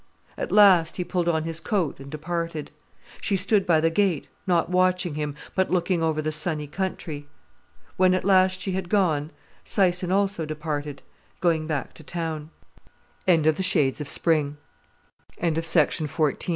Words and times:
At 0.35 0.51
last 0.51 0.97
he 0.97 1.03
pulled 1.03 1.29
on 1.29 1.43
his 1.43 1.59
coat 1.59 1.99
and 1.99 2.09
departed. 2.09 2.71
She 3.21 3.35
stood 3.35 3.69
at 3.69 3.81
the 3.83 3.91
gate, 3.91 4.27
not 4.47 4.67
watching 4.67 5.13
him, 5.13 5.35
but 5.53 5.69
looking 5.69 6.01
over 6.01 6.23
the 6.23 6.31
sunny 6.31 6.65
country. 6.65 7.27
When 7.97 8.15
at 8.15 8.25
last 8.25 8.59
she 8.59 8.71
had 8.71 8.89
gone, 8.89 9.29
Syson 9.63 10.11
also 10.11 10.43
departed, 10.43 11.03
going 11.39 11.67
back 11.67 11.93
to 11.93 12.03
town. 12.03 12.49
Second 13.27 13.43
Best 13.53 13.59
"Oh, 13.75 13.79
I'm 13.79 13.83
tired!" 14.01 14.07
Frances 15.37 15.75
exclaimed 16.01 16.07
petula 16.09 16.47